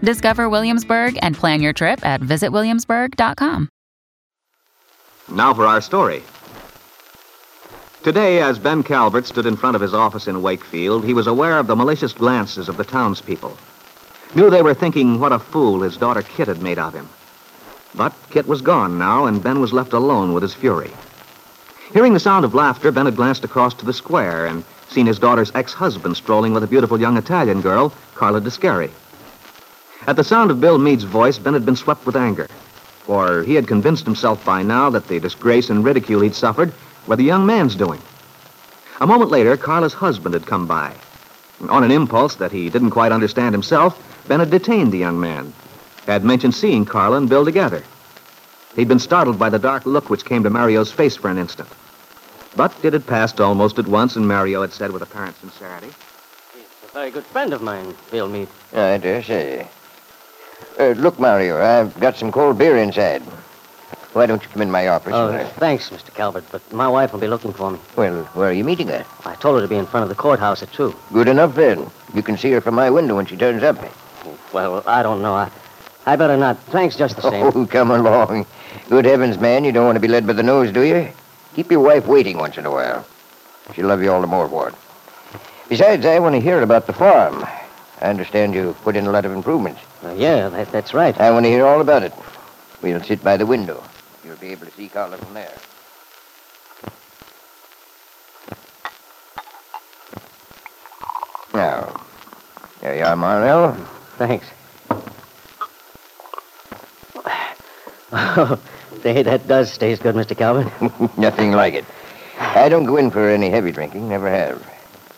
[0.00, 3.68] Discover Williamsburg and plan your trip at visitwilliamsburg.com.
[5.32, 6.22] Now for our story.
[8.02, 11.58] Today, as Ben Calvert stood in front of his office in Wakefield, he was aware
[11.58, 13.56] of the malicious glances of the townspeople.
[14.36, 17.08] Knew they were thinking what a fool his daughter Kit had made of him.
[17.96, 20.92] But Kit was gone now, and Ben was left alone with his fury.
[21.92, 25.18] Hearing the sound of laughter, Ben had glanced across to the square and seen his
[25.18, 28.90] daughter's ex-husband strolling with a beautiful young Italian girl, Carla Descari.
[30.06, 32.46] At the sound of Bill Meade's voice, Ben had been swept with anger,
[33.02, 36.72] for he had convinced himself by now that the disgrace and ridicule he'd suffered
[37.08, 38.00] were the young man's doing.
[39.00, 40.92] A moment later, Carla's husband had come by.
[41.68, 45.52] On an impulse that he didn't quite understand himself, Ben had detained the young man,
[46.06, 47.82] had mentioned seeing Carla and Bill together.
[48.76, 51.68] He'd been startled by the dark look which came to Mario's face for an instant.
[52.54, 55.90] But it had passed almost at once, and Mario had said with apparent sincerity,
[56.54, 58.48] He's a very good friend of mine, Bill Meade.
[58.72, 59.68] Oh, I dare say.
[60.78, 63.22] Uh, look, Mario, I've got some cold beer inside.
[64.12, 65.12] Why don't you come in my office?
[65.14, 66.12] Oh, Uh, thanks, Mr.
[66.14, 67.78] Calvert, but my wife will be looking for me.
[67.96, 69.04] well, where are you meeting her?
[69.26, 70.94] I told her to be in front of the courthouse at 2.
[71.12, 71.90] Good enough, then.
[72.14, 73.76] You can see her from my window when she turns up.
[74.52, 75.34] Well, I don't know.
[75.34, 75.50] I,
[76.06, 76.58] I better not.
[76.64, 77.44] Thanks just the same.
[77.54, 78.46] Oh, come along.
[78.88, 81.08] Good heavens, man, you don't want to be led by the nose, do you?
[81.54, 83.06] Keep your wife waiting once in a while.
[83.74, 84.74] She'll love you all the more for it.
[85.68, 87.44] Besides, I want to hear about the farm.
[88.00, 89.80] I understand you put in a lot of improvements.
[90.02, 91.18] Uh, yeah, that, that's right.
[91.18, 92.12] I want to hear all about it.
[92.82, 93.82] We'll sit by the window.
[94.24, 95.54] You'll be able to see Carla from there.
[101.54, 102.04] Now,
[102.82, 103.72] there you are, Mario.
[104.18, 104.46] Thanks.
[108.12, 108.60] Oh,
[109.02, 110.36] say, that does taste good, Mr.
[110.36, 110.70] Calvert.
[111.18, 111.84] Nothing like it.
[112.38, 114.75] I don't go in for any heavy drinking, never have.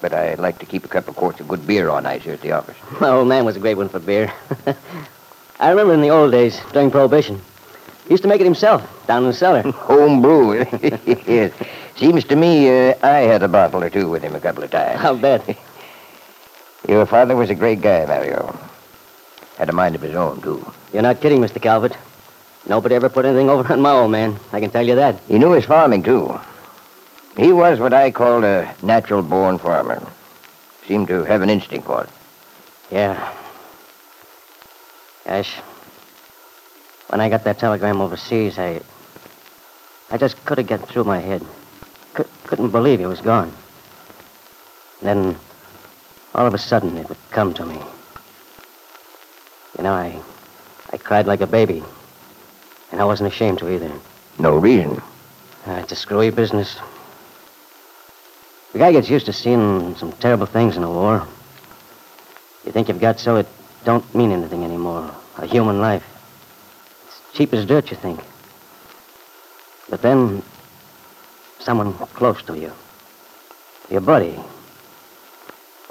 [0.00, 2.32] But I like to keep a couple of quarts of good beer on ice here
[2.32, 2.76] at the office.
[3.00, 4.32] My old man was a great one for beer.
[5.60, 7.40] I remember in the old days, during Prohibition.
[8.04, 9.62] He used to make it himself, down in the cellar.
[9.72, 10.54] Home brew.
[11.26, 11.52] yes.
[11.96, 14.70] Seems to me uh, I had a bottle or two with him a couple of
[14.70, 15.00] times.
[15.02, 15.58] I'll bet.
[16.88, 18.58] Your father was a great guy, Mario.
[19.58, 20.64] Had a mind of his own, too.
[20.94, 21.60] You're not kidding, Mr.
[21.60, 21.94] Calvert.
[22.66, 24.38] Nobody ever put anything over on my old man.
[24.52, 25.20] I can tell you that.
[25.28, 26.40] He knew his farming, too.
[27.40, 30.06] He was what I called a natural born farmer.
[30.86, 32.10] Seemed to have an instinct for it.
[32.90, 33.32] Yeah.
[35.24, 35.54] Gosh.
[37.08, 38.82] When I got that telegram overseas, I.
[40.10, 41.42] I just couldn't get through my head.
[42.12, 43.50] Cou- couldn't believe he was gone.
[45.00, 45.34] Then,
[46.34, 47.80] all of a sudden, it would come to me.
[49.78, 50.20] You know, I.
[50.92, 51.82] I cried like a baby.
[52.92, 53.90] And I wasn't ashamed to either.
[54.38, 55.00] No reason.
[55.66, 56.78] Uh, it's a screwy business.
[58.72, 61.26] The guy gets used to seeing some terrible things in a war.
[62.64, 63.46] You think you've got so it
[63.84, 65.10] don't mean anything anymore.
[65.38, 66.04] A human life.
[67.06, 68.20] It's cheap as dirt, you think.
[69.88, 70.42] But then,
[71.58, 72.72] someone close to you.
[73.90, 74.38] Your buddy.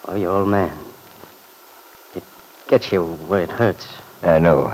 [0.05, 0.77] Or your old man.
[2.15, 2.23] It
[2.69, 3.87] gets you where it hurts.
[4.23, 4.73] I know.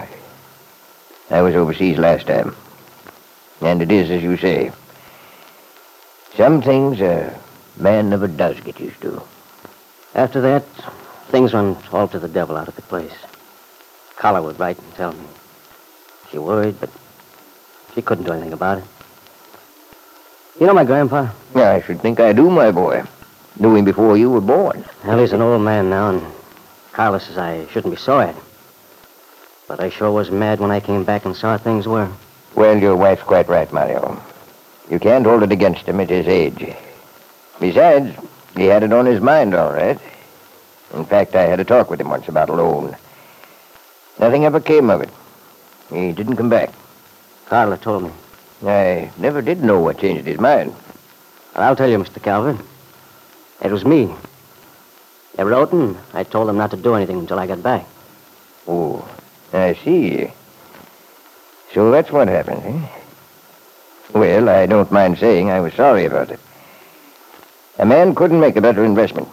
[1.31, 2.55] I was overseas last time.
[3.61, 4.71] And it is as you say.
[6.35, 7.39] Some things a
[7.77, 9.21] man never does get used to.
[10.13, 10.63] After that,
[11.29, 13.13] things went all to the devil out of the place.
[14.15, 15.27] Carla would write and tell me.
[16.31, 16.89] She worried, but
[17.93, 18.83] she couldn't do anything about it.
[20.59, 21.29] You know my grandpa?
[21.53, 23.03] Yeah, I should think I do, my boy.
[23.59, 24.85] Knew him before you were born.
[25.03, 26.21] Well, he's an old man now, and
[26.93, 28.33] Carla says I shouldn't be sorry.
[29.67, 32.09] But I sure was mad when I came back and saw how things were.
[32.55, 34.21] Well, your wife's quite right, Mario.
[34.89, 36.73] You can't hold it against him at his age.
[37.59, 38.15] Besides,
[38.55, 39.99] he had it on his mind, all right.
[40.93, 42.95] In fact, I had a talk with him once about a loan.
[44.19, 45.09] Nothing ever came of it.
[45.91, 46.71] He didn't come back.
[47.47, 48.11] Carla told me.
[48.65, 50.73] I never did know what changed his mind.
[51.55, 52.21] Well, I'll tell you, Mr.
[52.21, 52.57] Calvert.
[53.61, 54.13] It was me.
[55.37, 57.85] I wrote and I told them not to do anything until I got back.
[58.67, 59.07] Oh,
[59.53, 60.31] I see.
[61.73, 62.87] So that's what happened, eh?
[64.13, 66.39] Well, I don't mind saying I was sorry about it.
[67.77, 69.27] A man couldn't make a better investment.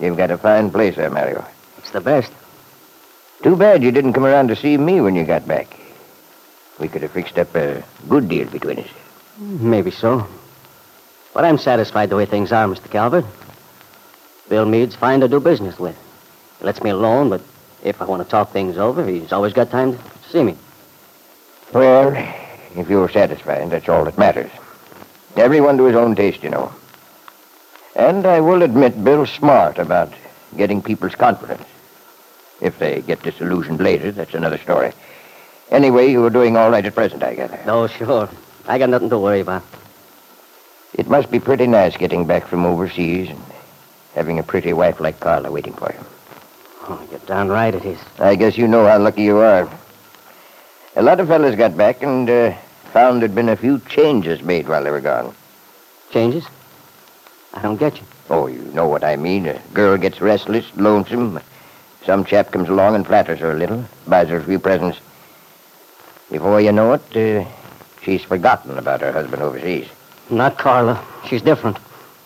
[0.00, 1.44] You've got a fine place there, Mario.
[1.78, 2.32] It's the best.
[3.42, 5.78] Too bad you didn't come around to see me when you got back.
[6.80, 8.88] We could have fixed up a good deal between us.
[9.38, 10.26] Maybe so.
[11.32, 12.90] But I'm satisfied the way things are, Mr.
[12.90, 13.24] Calvert.
[14.48, 15.96] Bill Meade's fine to do business with.
[16.58, 17.42] He lets me alone, but
[17.84, 20.56] if I want to talk things over, he's always got time to see me.
[21.72, 22.12] Well,
[22.74, 24.50] if you're satisfied, that's all that matters.
[25.36, 26.72] Everyone to his own taste, you know.
[27.98, 30.12] And I will admit Bill's smart about
[30.56, 31.64] getting people's confidence.
[32.60, 34.92] If they get disillusioned later, that's another story.
[35.72, 37.58] Anyway, you are doing all right at present, I gather.
[37.66, 38.30] Oh, sure.
[38.68, 39.64] I got nothing to worry about.
[40.94, 43.42] It must be pretty nice getting back from overseas and
[44.14, 46.06] having a pretty wife like Carla waiting for you.
[46.82, 47.98] Oh, you're darn right it is.
[48.20, 49.68] I guess you know how lucky you are.
[50.94, 52.54] A lot of fellas got back and uh,
[52.92, 55.34] found there'd been a few changes made while they were gone.
[56.12, 56.44] Changes?
[57.54, 58.04] I don't get you.
[58.30, 59.46] Oh, you know what I mean.
[59.46, 61.40] A girl gets restless, lonesome.
[62.04, 64.98] Some chap comes along and flatters her a little, buys her a few presents.
[66.30, 67.48] Before you know it, uh,
[68.02, 69.88] she's forgotten about her husband overseas.
[70.30, 71.02] Not Carla.
[71.26, 71.78] She's different.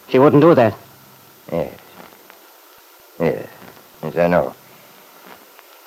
[0.08, 0.74] She wouldn't do that.
[1.50, 1.78] Yes.
[3.20, 3.48] Yes.
[4.02, 4.54] Yes, I know.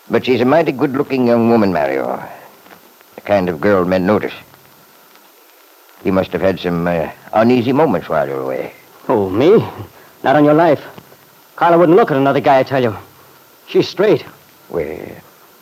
[0.09, 2.23] But she's a mighty good-looking young woman, Mario.
[3.15, 4.33] The kind of girl men notice.
[6.03, 8.73] You must have had some uh, uneasy moments while you were away.
[9.07, 9.57] Oh, me?
[10.23, 10.83] Not on your life.
[11.55, 12.95] Carla wouldn't look at another guy, I tell you.
[13.67, 14.25] She's straight.
[14.69, 14.97] Well,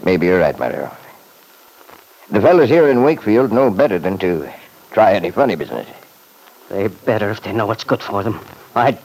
[0.04, 0.90] maybe you're right, Mario.
[2.32, 4.50] The fellas here in Wakefield know better than to
[4.92, 5.88] try any funny business.
[6.70, 8.40] They better if they know what's good for them.
[8.76, 8.98] I'd...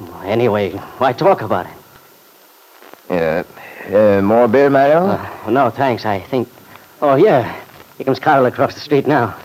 [0.00, 1.72] Well, Anyway, why talk about it?
[3.10, 3.42] Yeah.
[3.92, 5.06] Uh, more beer, Mario?
[5.06, 6.06] Uh, no, thanks.
[6.06, 6.48] I think...
[7.02, 7.60] Oh, yeah.
[7.96, 9.36] Here comes Carla across the street now.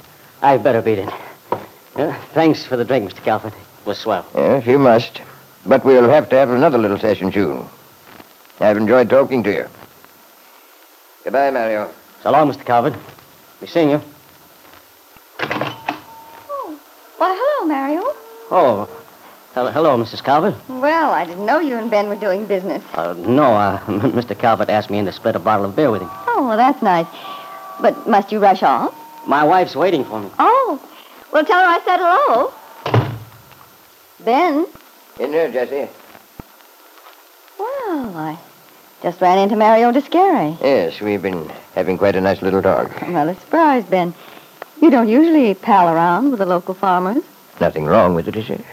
[0.41, 1.09] I better beat it.
[1.95, 3.23] Uh, thanks for the drink, Mr.
[3.23, 3.53] Calvert.
[3.53, 4.25] It was swell.
[4.35, 5.21] Yes, you must.
[5.65, 7.65] But we'll have to have another little session soon.
[8.59, 9.67] I've enjoyed talking to you.
[11.23, 11.91] Goodbye, Mario.
[12.23, 12.65] So long, Mr.
[12.65, 12.93] Calvert.
[13.59, 14.01] Be seeing you.
[15.41, 16.79] Oh,
[17.17, 18.01] why, hello, Mario.
[18.49, 18.89] Oh,
[19.53, 20.23] hello, hello, Mrs.
[20.23, 20.55] Calvert.
[20.67, 22.83] Well, I didn't know you and Ben were doing business.
[22.93, 24.37] Uh, no, uh, Mr.
[24.37, 26.09] Calvert asked me in to split a bottle of beer with him.
[26.27, 27.07] Oh, well, that's nice.
[27.81, 28.95] But must you rush off?
[29.27, 30.29] My wife's waiting for me.
[30.39, 30.79] Oh,
[31.31, 32.53] well, tell her I said hello.
[34.23, 34.65] Ben?
[35.19, 35.89] In here, Jesse.
[37.57, 38.37] Well, I
[39.03, 40.59] just ran into Mario Descari.
[40.61, 43.01] Yes, we've been having quite a nice little talk.
[43.01, 44.13] Well, a surprise, Ben.
[44.81, 47.23] You don't usually pal around with the local farmers,
[47.59, 48.65] Nothing wrong with it, is there?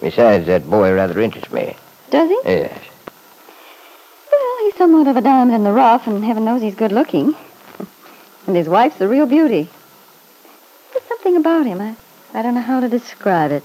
[0.00, 1.76] Besides, that boy rather interests me.
[2.10, 2.40] does he?
[2.46, 2.78] Yes.
[4.32, 7.34] Well, he's somewhat of a diamond in the rough, and heaven knows he's good looking.
[8.46, 9.70] And his wife's a real beauty.
[11.24, 11.80] Something about him.
[11.80, 11.96] I,
[12.38, 13.62] I don't know how to describe it.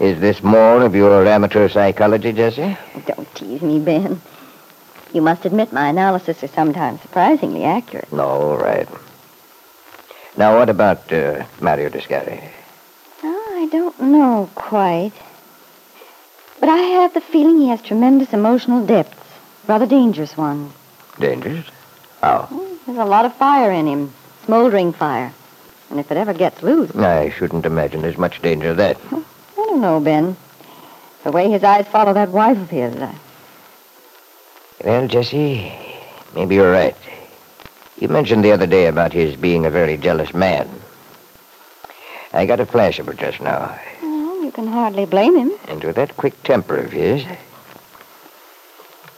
[0.00, 2.76] Is this more of your amateur psychology, Jesse?
[3.06, 4.20] Don't tease me, Ben.
[5.12, 8.12] You must admit my analysis is sometimes surprisingly accurate.
[8.12, 8.88] All right.
[10.36, 12.42] Now, what about uh, Mario Descari?
[13.22, 15.12] Oh, I don't know quite.
[16.58, 19.22] But I have the feeling he has tremendous emotional depths.
[19.68, 20.72] Rather dangerous ones.
[21.20, 21.66] Dangerous?
[22.20, 22.48] How?
[22.84, 24.12] There's a lot of fire in him.
[24.44, 25.32] Smoldering fire.
[25.90, 28.98] And if it ever gets loose, I shouldn't imagine there's much danger of that.
[29.12, 29.22] I
[29.56, 30.36] don't know, Ben.
[31.24, 33.14] The way his eyes follow that wife of his, I...
[34.84, 35.72] Well, Jesse,
[36.34, 36.96] maybe you're right.
[37.98, 40.68] You mentioned the other day about his being a very jealous man.
[42.32, 43.78] I got a flash of it just now.
[44.02, 45.52] Well, you can hardly blame him.
[45.68, 47.24] And with that quick temper of his,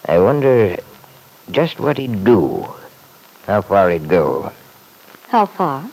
[0.06, 0.76] I wonder
[1.50, 2.68] just what he'd do.
[3.46, 4.52] How far he'd go.
[5.28, 5.90] How far?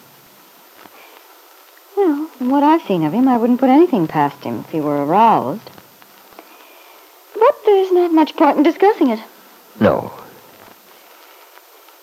[2.35, 4.81] Well, from what I've seen of him, I wouldn't put anything past him if he
[4.81, 5.69] were aroused.
[7.33, 9.19] But there's not much point in discussing it.
[9.79, 10.11] No.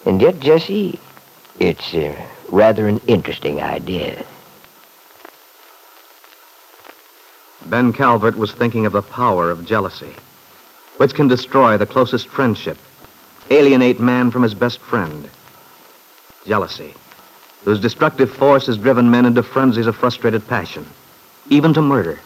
[0.07, 0.99] And yet, Jesse,
[1.59, 2.15] it's uh,
[2.49, 4.25] rather an interesting idea.
[7.67, 10.15] Ben Calvert was thinking of the power of jealousy,
[10.97, 12.79] which can destroy the closest friendship,
[13.51, 15.29] alienate man from his best friend.
[16.47, 16.95] Jealousy,
[17.65, 20.87] whose destructive force has driven men into frenzies of frustrated passion,
[21.49, 22.19] even to murder.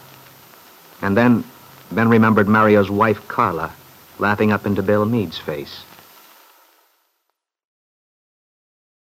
[1.03, 1.45] And then
[1.93, 3.73] Ben remembered Mario's wife, Carla,
[4.19, 5.85] laughing up into Bill Meade's face.